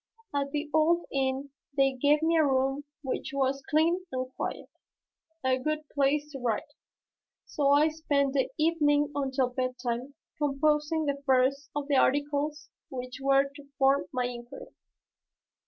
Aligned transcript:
At 0.33 0.49
the 0.51 0.67
old 0.73 1.05
inn 1.11 1.51
they 1.77 1.93
gave 1.93 2.23
me 2.23 2.35
a 2.35 2.43
room 2.43 2.85
which 3.03 3.29
was 3.35 3.61
clean 3.69 4.03
and 4.11 4.33
quiet, 4.35 4.67
a 5.43 5.59
good 5.59 5.87
place 5.89 6.31
to 6.31 6.39
write, 6.39 6.73
so 7.45 7.69
I 7.69 7.89
spent 7.89 8.33
the 8.33 8.49
evening 8.57 9.11
until 9.13 9.49
bedtime 9.49 10.15
composing 10.39 11.05
the 11.05 11.21
first 11.27 11.69
of 11.75 11.87
the 11.87 11.97
articles 11.97 12.71
which 12.89 13.19
were 13.21 13.43
to 13.47 13.67
form 13.77 14.05
my 14.11 14.25
inquiry. 14.25 14.73